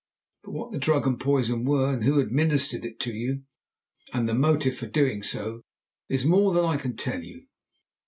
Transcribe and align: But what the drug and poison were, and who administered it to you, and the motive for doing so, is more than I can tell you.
But 0.43 0.53
what 0.53 0.71
the 0.71 0.79
drug 0.79 1.05
and 1.05 1.19
poison 1.19 1.63
were, 1.63 1.93
and 1.93 2.03
who 2.03 2.19
administered 2.19 2.83
it 2.83 2.99
to 3.01 3.13
you, 3.13 3.43
and 4.11 4.27
the 4.27 4.33
motive 4.33 4.75
for 4.75 4.87
doing 4.87 5.21
so, 5.21 5.61
is 6.09 6.25
more 6.25 6.55
than 6.55 6.65
I 6.65 6.77
can 6.77 6.97
tell 6.97 7.23
you. 7.23 7.45